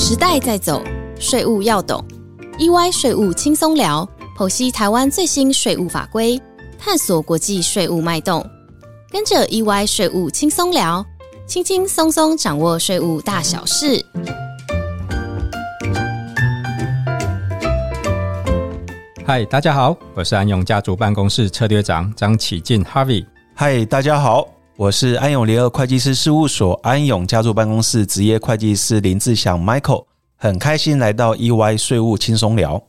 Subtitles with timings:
[0.00, 0.80] 时代在走，
[1.18, 2.02] 税务要懂。
[2.56, 6.40] EY 税务轻松聊，剖析台湾最新税务法规，
[6.78, 8.48] 探索国际税务脉动。
[9.10, 11.04] 跟着 EY 税务轻松聊，
[11.48, 14.00] 轻轻松松掌握税务大小事。
[19.26, 23.26] 嗨，大家好，我是安永家族办公室策略长张启进 Harvey。
[23.52, 24.46] 嗨，大家好，
[24.78, 32.80] 我是安永联合会计师事务所安永家族办公室职业会计师林志祥 Michael，很开心来到 EY 税务轻松聊。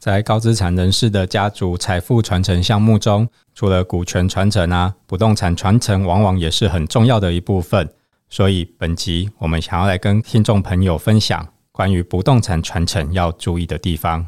[0.00, 7.88] 在高资产人士的家族财富传承项目中，除了股权传承啊，不动产传承往往也是很重要的一部分。
[8.28, 14.26] 所以本集我们想要来跟听众朋友分享关于不动产传承要注意的地方。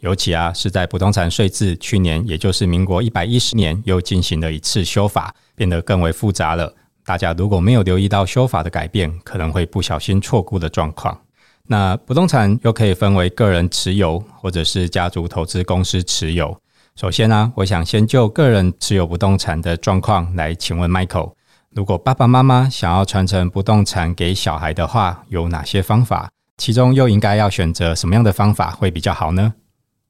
[0.00, 6.74] 尤其啊，是在不动产税制去年，也就是民国一百一十年，又进行了一次修法，变得更为复杂了。
[7.04, 11.18] 大家如果没有留意到修法的改变，可能会不小心错估的状况。
[11.66, 16.58] 那不动产又可以分为个人持有，或者是家族投资公司持有。
[16.96, 21.32] 首先呢，我想先就个人持有不动产的状况来请问 Michael：
[21.74, 26.30] 如果爸爸妈妈想要传承不动产给小孩的话，有哪些方法？
[26.56, 29.54] 其中又应该要选择什么样的方法会比较好呢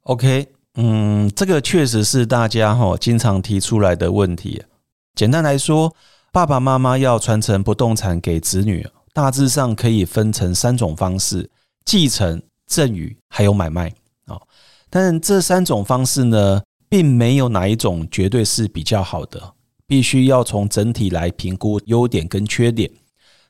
[0.04, 4.62] ？OK，嗯，这个确实是大家哈经常提出来的问题。
[5.14, 5.94] 简单来说，
[6.32, 11.50] 爸爸妈妈要传承不动产给子女，大致上可以分成三种方式：
[11.84, 13.92] 继承、赠与，还有买卖
[14.26, 14.40] 啊。
[14.88, 19.52] 但这三种方式呢，并没有哪一种绝对是比较好的，
[19.86, 22.90] 必须要从整体来评估优点跟缺点。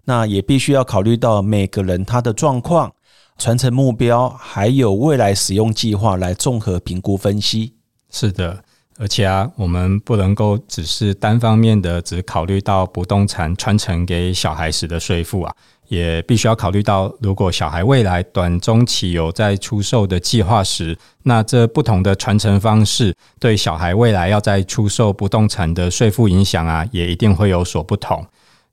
[0.05, 2.93] 那也必须要考虑到每个人他的状况。
[3.41, 7.73] 传承目标还有未来使用计划来综合评估分析。
[8.13, 8.63] 是的，
[8.99, 15.55] 而且啊，我们不能够只是单方面的只考虑到不动产传承给小孩时的税负啊，
[15.89, 28.23] 也必须要考虑到，如果小孩未来短中期有在出售的计划时，那这不同的传承方式对小孩未来要在出售不动产的税负影响啊，也一定会有所不同。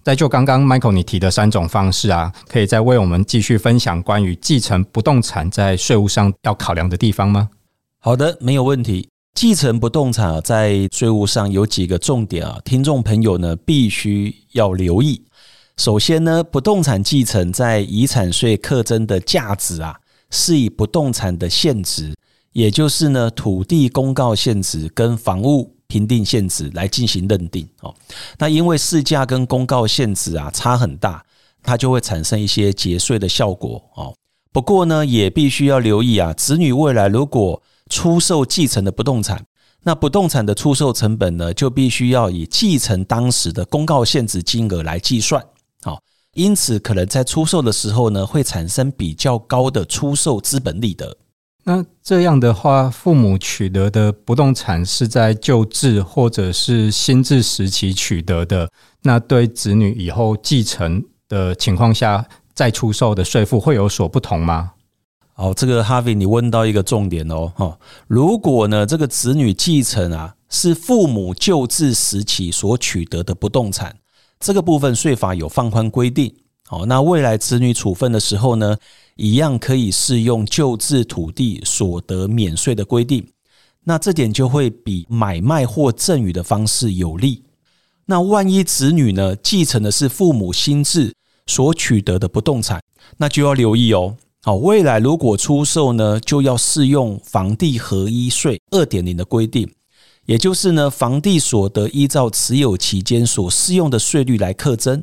[0.08, 7.50] 再就刚刚 Michael 你提的三种方式啊，可以再为我们继续分享关于继承不动产在税务上要考量的地方吗？
[8.00, 9.10] 好的，没有问题。
[9.34, 15.22] 继承不动产啊在税务上有几个重点啊，听众朋友呢必须要留意。
[15.76, 19.94] 首先呢，不动产继承在遗产税课征的价值啊，
[20.32, 22.16] 是以不动产的现值，
[22.54, 25.76] 也就是呢土地公告现值跟房屋。
[25.88, 27.94] 评定限值来进行认定哦，
[28.38, 31.24] 那因为市价跟公告限值啊差很大，
[31.64, 34.14] 它就会产生一些节税的效果哦。
[34.52, 39.46] 不过呢，也必须要留意啊，子女未来如果出售继承的不动产，
[39.84, 45.42] 那不动产的出售成本呢，就必须要以继承当时的公告限值金额来计算。
[45.84, 46.02] 好，
[46.34, 51.16] 因此可能在出售的时候呢，会产生比较高的出售资本利得。
[51.68, 58.72] 那这样的话，父母取得的不动产是在旧制或者是新制时期取得的，
[59.04, 64.72] 那对子女以后继承的情况下再出售的税负会有所不同吗？
[65.34, 73.98] 好，这个哈维，你问到一个重点哦，哈，如果呢这个子女继承啊是父母旧制时期所取得的不动产，
[74.40, 76.34] 这个部分税法有放宽规定，
[76.70, 78.76] 好，那未来子女处分的时候呢？
[79.16, 83.26] 一样可以适用旧制土地所得免税的规定，
[83.84, 87.42] 那这点就会比买卖或赠与的方式有利。
[88.06, 91.12] 那万一子女呢继承的是父母新制
[91.48, 92.80] 所取得的不动产，
[93.18, 94.16] 那就要留意哦。
[94.44, 99.68] 好，未来如果出售呢，就要适用房地合一税二点零的规定，
[100.26, 105.02] 也就是呢，房地所得依照持有期间所适用的税率来课征。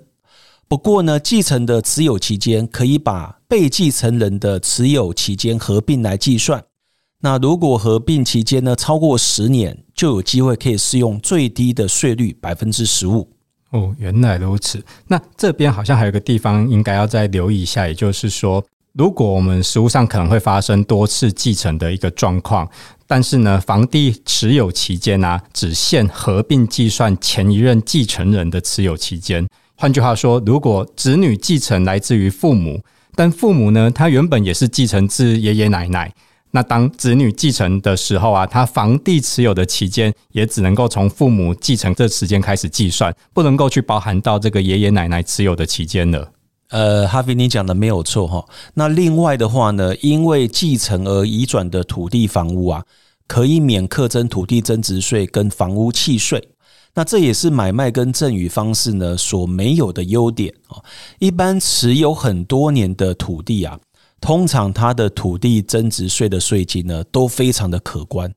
[0.74, 6.64] 不过呢，继承的持有期间可以把被继承人的持有期间合并来计算。
[7.20, 13.30] 那如果合并期间呢超过十年，就有机会可以适用最低的税率百分之十五。
[13.70, 14.84] 哦，原来如此。
[15.06, 18.60] 那这边好像还有个地方应该要再留意一下，也就是说，
[18.94, 22.68] 如果我们实物上可能会发生多次继承的一个状况，
[23.06, 29.46] 但是呢，房地持有期间呢，只限合并计算前一任继承人的持有期间。
[29.76, 32.80] 换句话说，如果子女继承来自于父母，
[33.14, 36.12] 但父母呢，他原本也是继承自爷爷奶奶，
[36.52, 46.30] 那当子女继承的时候啊，他房地持有的期间也只能够从父母继承这时间开始计算，不能够去包含到这个爷爷奶奶持有的期间了。
[46.70, 48.44] 呃，哈菲，你讲的没有错哈。
[48.74, 52.84] 那另外的话呢，因为继承而移转的土地房屋啊，
[53.26, 56.48] 可以免课征土地增值税跟房屋契税。
[56.94, 60.78] 那这也是买卖跟赠与方式呢所没有的优点啊。
[61.18, 63.78] 一般持有很多年的土地啊，
[64.20, 68.32] 通常它的土地增值税的税金呢都非常的可观。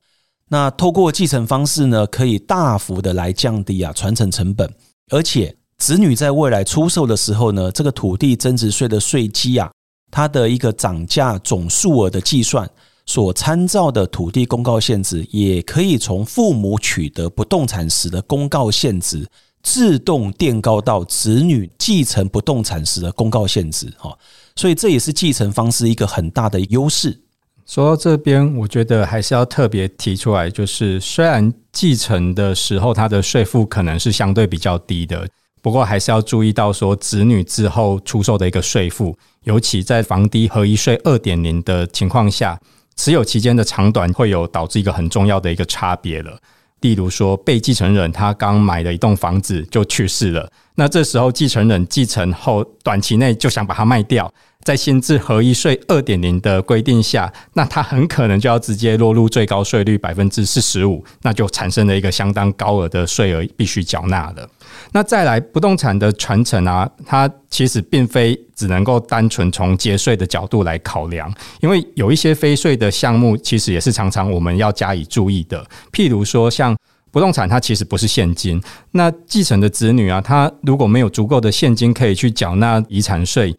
[0.48, 4.68] 那透过继承方式呢，可以大幅的来降低啊传承成本，
[5.10, 9.70] 而且子女在未来出售的时候呢，这个土地增值税的税基啊，
[10.10, 12.68] 它的一个涨价总数额的计算。
[13.08, 19.26] 所参照的土地公告限值，也可以从父母取得不动产时的公告限值，
[19.62, 23.90] 自动垫高到子女继承不动产时的公告限值。
[23.96, 24.14] 哈，
[24.56, 27.18] 所以这也是继承方式一个很大的优势。
[27.64, 35.26] 说到这边，我觉得还是要特别提出来，就是虽然继承的时候它的税负可能是相对比较低的，
[35.62, 42.60] 不过还是要注意到说子女之后出售的一个税负，尤其在房地合一税二点零的情况下。
[42.98, 46.36] 持有期间的长短会有导致一个很重要的一个差别了。
[46.80, 54.32] 例如说，被继承人他刚买了一栋房子就去世了，那这时候继承人继承后短期内就想把它卖掉。
[54.64, 64.46] 在新制合一税二点零的规定下，那它很可能就要直接落入最高税率百分之四十五，那就产生了一个相当高额的税额必须缴纳了。
[64.92, 75.64] 那再来不动产的传承啊，它其实并非只能够单纯从节税的角度来考量，因为有一些非税的项目，其实也是常常我们要加以注意的。
[75.92, 76.76] 譬如说，像
[77.10, 83.56] 不动产，它其实不是现金，那继承的子女啊，他如果没有足够的现金可以去缴纳遗产税。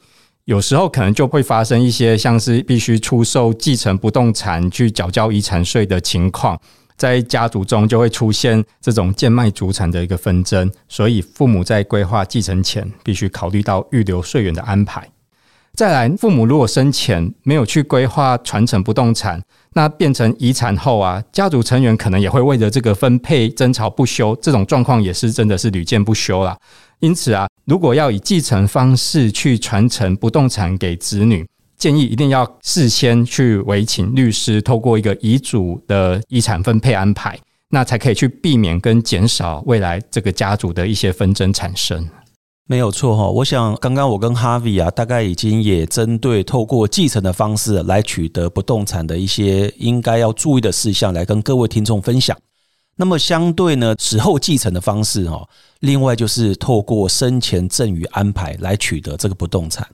[0.49, 6.59] 有时候可能就会发生一些像是必须出售继承不动产去缴交遗产税的情况，
[6.97, 15.07] 在家族中就会出现这种贱卖祖产的一个纷争，所以父母在规划继承前必须考虑到预留税源的安排。
[15.75, 19.39] 再来，父母如果生前没有去规划传承不动产，
[19.73, 26.57] 那变成遗产后啊，家族成员可能也会为了这个分配争吵不休，这种状况也是真的是屡见不休啦。
[26.99, 31.47] 因此啊，如果要以继承方式去传承不动产给子女，
[31.77, 42.05] 建议一定要事先去委请律师，透过一个遗嘱的遗产分配安排，那才可以去避免跟减少未来这个家族的一些纷争产生。
[42.67, 52.37] 没有错哈，我想刚刚我跟哈维啊，大概已经也针对透过继承的方式来取得不动产的一些应该要注意的事项，来跟各位听众分享。
[53.01, 55.47] 那么相对呢，死后继承的方式哈，
[55.79, 59.87] 另外就是透过生前赠与安排来取得这个不动产。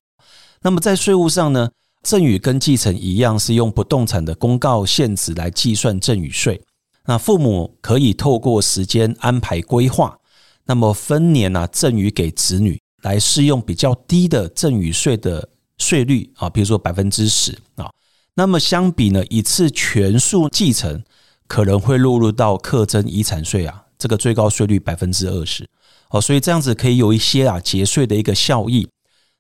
[0.64, 1.70] 那么在税务上呢，
[2.02, 6.60] 赠与跟继承一样，是用不动产的公告限值来计算赠与税。
[7.06, 10.18] 那父母可以透过时间安排规划，
[10.66, 15.48] 那么分年呢赠与给子女，来适用比较低的赠与税的
[15.78, 17.88] 税率啊，比如说百分之十啊。
[18.34, 21.04] 那么相比呢，一次全数继承。
[21.48, 25.68] 可能会落入到课征遗产税啊，这个最高税率百分之二十
[26.10, 28.88] 哦，所以这样子可以有一些啊节税的一个效益。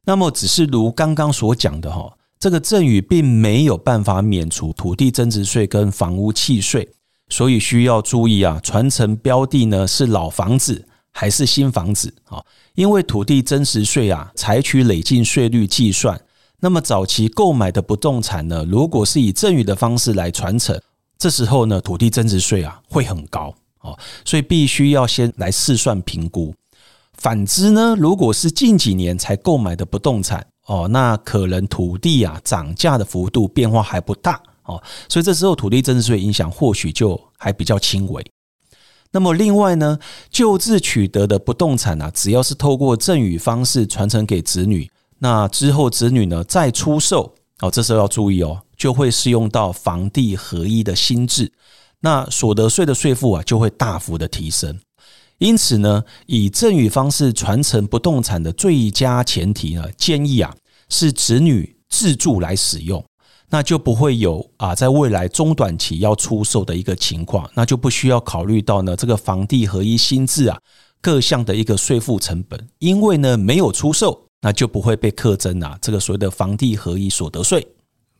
[0.05, 6.87] 那么只是如刚刚所讲的哈，这个赠与并没有办法免除土地增值税跟房屋契税，
[7.29, 12.43] 所以需要注意啊，传承标的呢是老房子还是新房子啊？
[12.75, 16.21] 因为土地增值税啊采取累进税率计算，
[16.59, 20.79] 那么早期购买的不动产呢，如果是以赠与的方式来传承。
[21.25, 23.51] 这时候呢，土地增值税啊会很高
[23.81, 26.53] 哦，所以必须要先来试算评估。
[27.13, 34.79] 反之呢，如果是近几年才购买的不动产哦，那可能土地啊涨价的幅度变化还不大哦，
[35.09, 38.23] 所以这时候土地增值税影响或许就还比较轻微。
[39.09, 39.97] 那么另外呢，
[40.29, 48.61] 旧制取得的不动产啊，只要是透过赠与方式传承给子女，那之后子女呢再出售哦，这时候要注意哦。
[48.77, 51.51] 就会适用到房地合一的新制，
[52.01, 54.79] 那所得税的税负啊就会大幅的提升。
[55.37, 60.55] 因此呢，以赠与方式传承不动产的最佳前提呢，建议啊
[60.87, 63.03] 是子女自住来使用，
[63.49, 70.57] 那就不会有啊在未来中短期要出售的一个情况，那就不需要考虑到呢这个房地合一新制啊
[71.01, 77.67] 各项的一个税负成本，因为呢没有出售，那就不会被课征啊这个所谓的房地合一所得税。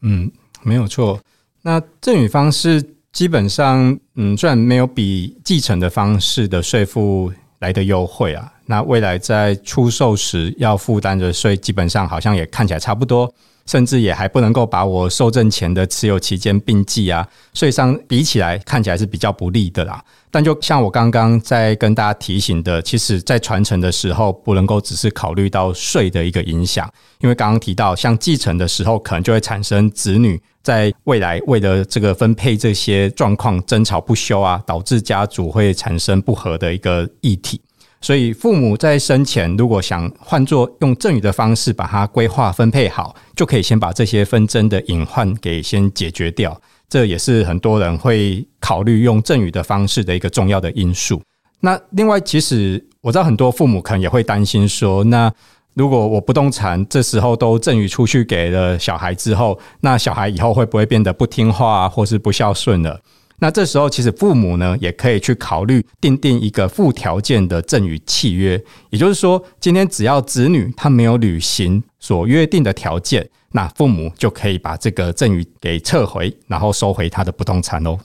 [0.01, 0.29] 嗯。
[0.65, 1.19] 没有错，
[1.61, 13.31] 那赠与方式基本上，嗯，虽然没有比继承的方式的税负来的优惠啊，那未来在出售时要负担的税，基本上好像也看起来差不多。
[13.65, 20.03] 甚至也还不能够把我受赠前的持有期间并计啊，税上比起来看起来是比较不利的啦。
[20.29, 26.87] 但就像我刚刚在跟大家提醒的，其实在传承的时候不能够只是考虑到税的一个影响，
[27.21, 37.61] 因为刚刚提到像继承的时候，可能就会产生子女在未来为了这个分配这些状况争吵不休啊，导致家族会产生不和的一个议题。
[38.05, 46.55] 所以父母在生前如果想换作用赠与的方式把它规划分配好，就可以先把这些纷争的隐患给先解决掉。
[46.87, 51.19] 这也是很多人会考虑用赠与的方式的一个重要的因素。
[51.61, 55.33] 那另外，其实我知道很多父母可能也会担心说，那
[55.73, 63.01] 如果我不动产这时候都赠与出去给了小孩之后，那小孩以后会不会变得不听话或是不孝顺了？
[63.39, 77.97] 那这时候，其实父母呢也可以去考虑订定一个附条件的赠与契约，也就是说，今天只要子女他没有履行所约定的条件，那父母就可以把这个赠与给撤回，然后收回他的不动产哦。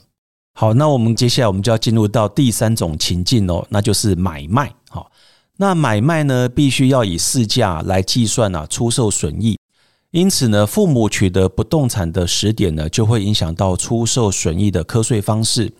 [0.53, 4.69] 好，那我们接下来我们就要进入到第三种情境哦，那就是买卖。
[4.89, 5.09] 好，
[5.55, 9.57] 那买卖呢，必须要以市价来计算啊，出售损益。
[10.11, 15.71] 因此呢，父母取得不动产的时点呢，就会影响到出售损益的课税方式。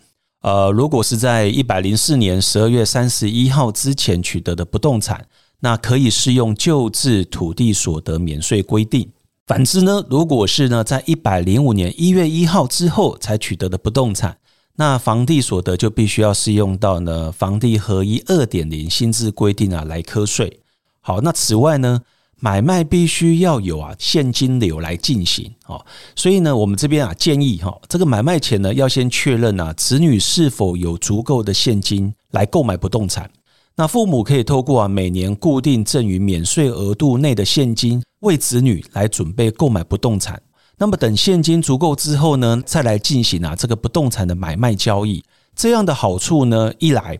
[0.41, 5.27] 呃，如果是在一百零四年十二月三十一号之前取得的不动产，
[5.59, 9.09] 那可以适用旧制土地所得免税规定。
[9.45, 14.37] 反之呢，如果是呢在一百零五年一月一号之后才取得的不动产，
[14.77, 20.61] 那房地所得就必须要适用到呢房地合一二点零新制规定啊来课税。
[21.01, 21.99] 好，那此外呢？
[22.43, 25.79] 买卖必须要有啊现金流来进行哦，
[26.15, 33.29] 所以呢，我们这边啊建议哈，这个买卖前呢要先确认啊子女是否有足够的现金来购买不动产。
[33.75, 40.41] 那父母可以透过啊每年固定赠与免税额度内的现金为子女来准备购买不动产。
[40.79, 45.23] 那么等现金足够之后呢，再来进行啊这个不动产的买卖交易。
[45.55, 47.19] 这样的好处呢，一来。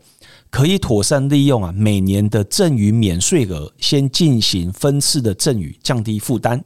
[0.52, 6.62] 可以妥善利用啊，每年的赠与免税额，先进行分次的赠与，降低负担。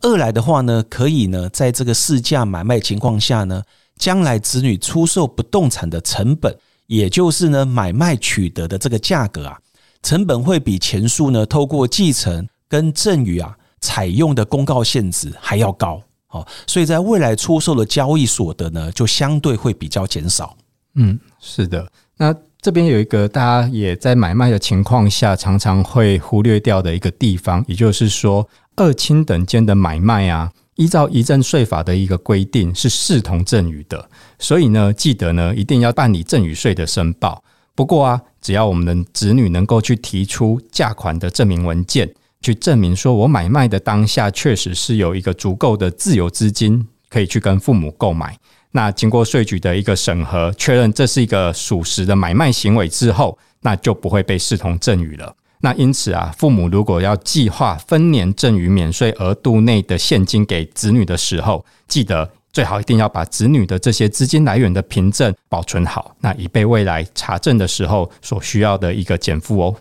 [0.00, 3.62] 二来的话呢，可以呢，在这个市价买卖情况下呢，
[3.96, 6.52] 将来子女出售不动产的成本，
[6.88, 9.56] 也就是呢，买卖取得的这个价格啊，
[10.02, 16.02] 成本会比前述呢，透过继承跟赠与啊，采用的公告限制还要高。
[16.26, 20.56] 好，所以在未来出售的交易所得呢，就相对会比较减少。
[20.96, 22.34] 嗯，是的，那。
[22.62, 37.42] 这边有一个大家也在买卖的情况下常常会忽略掉的一个地方，也就是说，二亲等间的买卖啊，依照遗赠税法的一个规定是视同赠与的，所以呢，记得呢一定要办理赠与税的申报。
[37.74, 42.08] 不过啊，只要我们的子女能够去提出价款的证明文件，
[42.42, 48.38] 去证明说我买卖的当下确实是有一个足够的自由资金可以去跟父母购买。
[48.72, 55.34] 那经过税局的一个审核，确认这是一个属实的买卖行为之后，那就不会被视同赠与了。
[55.60, 69.76] 那因此啊，父母如果要计划分年赠与免税额度内的现金给子女的时候，记得最好一定要把子女的这些资金来源的凭证保存好，那以备未来查证的时候所需要的一个减负哦。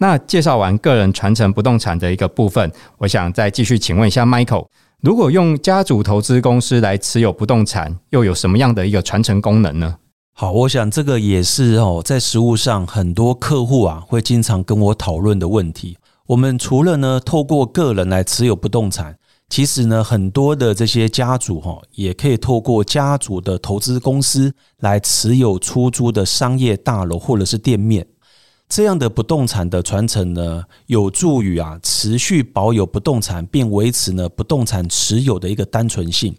[0.00, 4.66] 那介绍完个人传承不动产的一个部分，我想再继续请问一下 Michael。
[5.00, 9.98] 如果用家族投资公司来持有不动产，又有什么样的一个传承功能呢？
[10.32, 15.96] 好，我想这个也是哦，在实务上很多客户啊会经常跟我讨论的问题。
[16.26, 19.16] 我们除了呢透过个人来持有不动产，
[19.48, 28.04] 其实呢很多的这些家族哈也可以透过家族的投资公司来持有出租的商业大楼或者是店面。
[28.68, 36.36] 这样的不动产的传承呢，有助于啊持续保有不动产，并维持呢不动产持有的一个单纯性。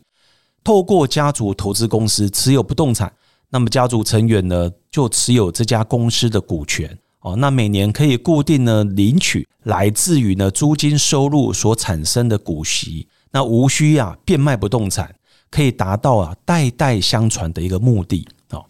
[0.63, 3.12] 透过家族投资公司持有不动产，
[3.50, 7.36] 那么家族成员呢就持有这家公司的股权哦。
[7.36, 15.15] 那每年可以固定呢领取来自于呢租金收入所产生的股息，那无需啊变卖不动产，
[15.50, 18.65] 可以达到啊代代相传的一个目的哦。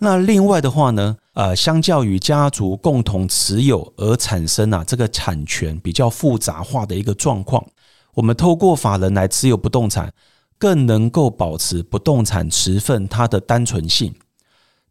[0.00, 1.16] 那另外的话呢？
[1.36, 7.62] 呃，相较于家族共同持有而产生啊，这个产权比较复杂化的一个状况，
[8.14, 10.10] 我们透过法人来持有不动产，
[10.56, 14.14] 更能够保持不动产持份它的单纯性。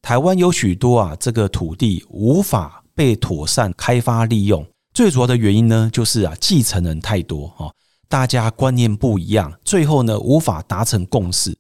[0.03, 7.71] 台湾有许多啊，这个土地无法被妥善开发利用，最主要的原因呢，就是啊，继承人太多哈，
[8.07, 11.57] 大家观念不一样，最后呢，无法达成共识。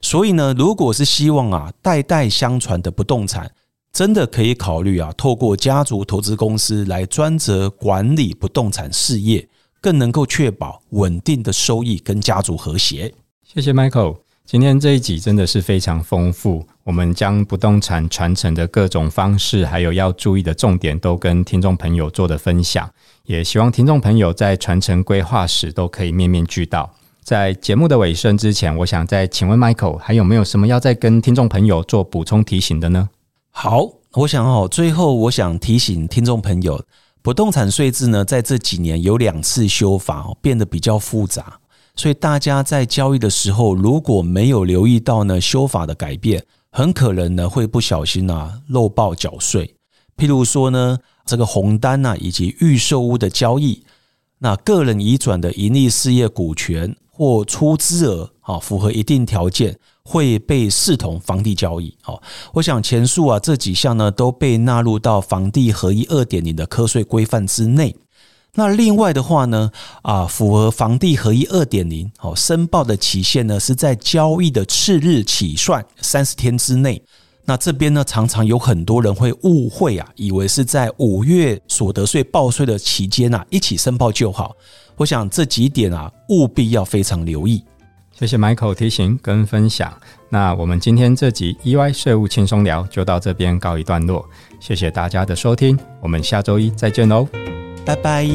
[0.00, 3.50] 所以呢，如果是希望啊，代代相传的不动产。
[3.92, 9.48] 真的可以考虑啊，透过家族投资公司来专责管理不动产事业，
[9.80, 13.12] 更能够确保稳定的收益跟家族和谐。
[13.42, 22.88] 谢谢 Michael，今天这一集真的是非常丰富，我们将不动产传承的各种方式，还有要注意的重点，都跟听众朋友做的分享。
[23.24, 26.94] 也希望听众朋友在传承规划时都可以面面俱到。
[27.22, 33.10] 在节目的尾声之前，我想再请问 Michael，还有没有什么要再跟听众朋友做补充提醒的呢？
[33.62, 36.82] 好，我想哦，最后我想提醒听众朋友，
[37.20, 41.60] 不动产税制呢，在这几年有两次修法哦，变得比较复杂，
[41.94, 49.74] 所以大家在交易的时候，如果没有留意到呢修法的改变，很可能呢会不小心啊漏报缴税。
[50.16, 53.84] 譬如说呢，这个红单呐，以及预售屋的交易，
[54.38, 59.78] 那个人移转的盈利事业股权或出资额啊，符合一定条件。
[60.10, 62.20] 会被视同房地交易，哦，
[62.52, 67.94] 我想前述啊这几项呢都被纳入到房地合一二点零的课税规范之内。
[68.54, 69.70] 那另外的话呢，
[70.02, 77.00] 啊，符合房地合一二点零，哦，申报的期限呢是在交易的次日起算三十天之内。
[77.44, 84.56] 那这边呢常常有很多人会误会啊，以为是在五月所得税报税的期间啊一起申报就好。
[84.96, 87.62] 我想这几点啊务必要非常留意。
[88.20, 89.90] 谢谢 Michael 提醒跟分享。
[90.28, 94.28] 那我们今天这集 EY 税务轻松聊就到这边告一段落。
[94.60, 97.26] 谢谢大家的收听，我们下周一再见喽，
[97.82, 98.26] 拜拜。